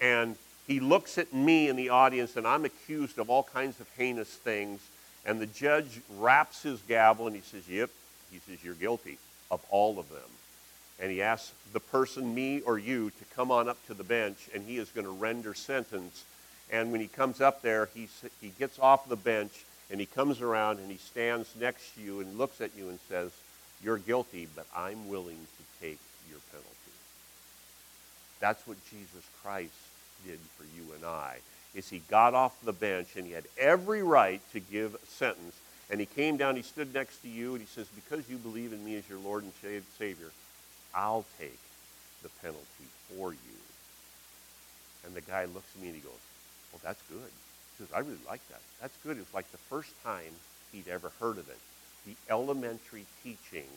[0.00, 0.36] and
[0.66, 4.28] he looks at me in the audience and I'm accused of all kinds of heinous
[4.28, 4.80] things.
[5.24, 7.88] And the judge raps his gavel and he says, Yep,
[8.30, 9.18] he says, You're guilty
[9.54, 10.20] of all of them.
[11.00, 14.48] And he asks the person, me or you, to come on up to the bench
[14.54, 16.24] and he is going to render sentence
[16.70, 18.08] and when he comes up there, he,
[18.40, 22.20] he gets off the bench and he comes around and he stands next to you
[22.20, 23.30] and looks at you and says,
[23.82, 26.70] You're guilty, but I'm willing to take your penalty.
[28.40, 29.72] That's what Jesus Christ
[30.26, 31.38] did for you and I.
[31.74, 35.54] Is he got off the bench and he had every right to give sentence.
[35.90, 38.72] And he came down, he stood next to you, and he says, Because you believe
[38.72, 39.52] in me as your Lord and
[39.98, 40.30] Savior,
[40.94, 41.58] I'll take
[42.22, 43.38] the penalty for you.
[45.06, 46.12] And the guy looks at me and he goes,
[46.72, 47.30] well, that's good.
[47.78, 48.60] He says, I really like that.
[48.80, 49.16] That's good.
[49.16, 50.32] It was like the first time
[50.72, 51.58] he'd ever heard of it.
[52.06, 53.68] The elementary teachings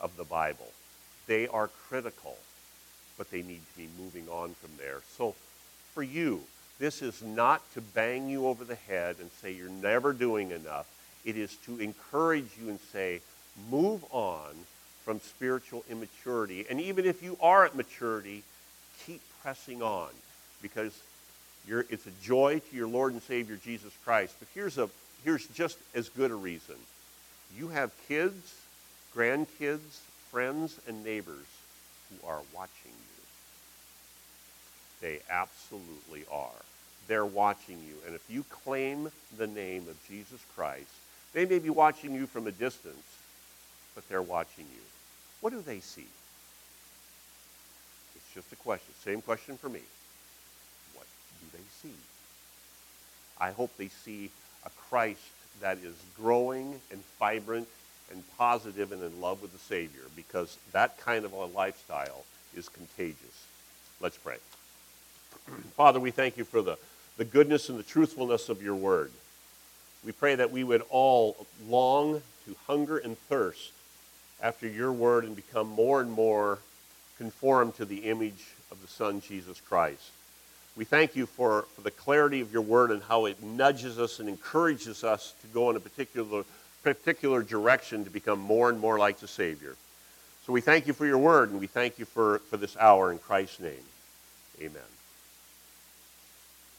[0.00, 0.68] of the Bible.
[1.26, 2.36] They are critical,
[3.16, 5.00] but they need to be moving on from there.
[5.16, 5.34] So
[5.94, 6.42] for you,
[6.78, 10.86] this is not to bang you over the head and say you're never doing enough.
[11.24, 13.20] It is to encourage you and say,
[13.70, 14.54] move on
[15.04, 16.66] from spiritual immaturity.
[16.68, 18.42] And even if you are at maturity,
[19.06, 20.08] keep pressing on
[20.62, 20.98] because
[21.66, 24.34] it's a joy to your Lord and Savior Jesus Christ.
[24.38, 24.88] But here's, a,
[25.24, 26.76] here's just as good a reason.
[27.56, 28.54] You have kids,
[29.14, 30.00] grandkids,
[30.30, 31.46] friends, and neighbors
[32.10, 33.22] who are watching you.
[35.00, 36.50] They absolutely are.
[37.06, 37.94] They're watching you.
[38.06, 40.90] And if you claim the name of Jesus Christ,
[41.32, 43.04] they may be watching you from a distance,
[43.94, 44.80] but they're watching you.
[45.40, 46.06] What do they see?
[48.16, 48.92] It's just a question.
[49.04, 49.80] Same question for me
[50.94, 51.06] What
[51.40, 51.94] do they see.
[53.40, 54.30] I hope they see
[54.66, 55.20] a Christ
[55.60, 57.68] that is growing and vibrant
[58.10, 62.24] and positive and in love with the Savior because that kind of a lifestyle
[62.56, 63.46] is contagious.
[64.00, 64.36] Let's pray.
[65.76, 66.76] Father, we thank you for the,
[67.16, 69.10] the goodness and the truthfulness of your word.
[70.04, 73.72] We pray that we would all long to hunger and thirst
[74.40, 76.58] after your word and become more and more
[77.16, 80.10] conformed to the image of the Son, Jesus Christ.
[80.76, 84.20] We thank you for, for the clarity of your word and how it nudges us
[84.20, 86.44] and encourages us to go in a particular,
[86.84, 89.74] particular direction to become more and more like the Savior.
[90.46, 93.10] So we thank you for your word and we thank you for, for this hour
[93.10, 93.84] in Christ's name.
[94.60, 94.97] Amen.